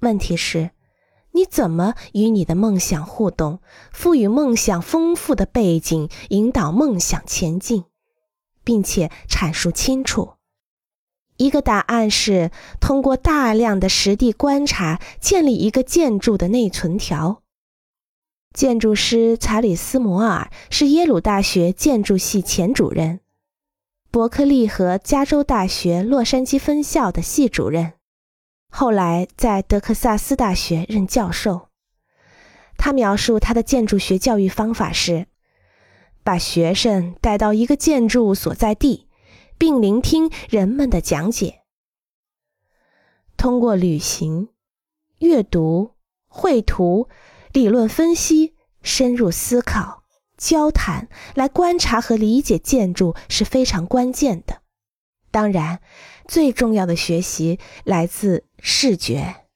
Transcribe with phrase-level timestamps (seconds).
[0.00, 0.70] 问题是，
[1.32, 3.60] 你怎么与你的梦想互动，
[3.92, 7.84] 赋予梦想丰富的背景，引导梦想前进，
[8.64, 10.34] 并且阐述清楚？
[11.36, 12.50] 一个答案是
[12.80, 17.42] 通过大量的实地观察，建立一个建筑的内存条。
[18.52, 23.20] 建筑师查理斯·摩尔是耶鲁大学建筑系前主任，
[24.10, 27.92] 伯克利和加州大学洛杉矶分校的系主任，
[28.70, 31.68] 后来在德克萨斯大学任教授。
[32.76, 35.26] 他描述他的建筑学教育方法是：
[36.22, 39.08] 把学生带到一个建筑所在地。
[39.60, 41.62] 并聆听人们的讲解，
[43.36, 44.50] 通过旅行、
[45.18, 45.96] 阅读、
[46.28, 47.08] 绘图、
[47.52, 50.04] 理论分析、深入思考、
[50.36, 54.62] 交谈来观察和理解建筑是非常关键的。
[55.30, 55.80] 当然，
[56.26, 59.47] 最重要的学习来自视觉。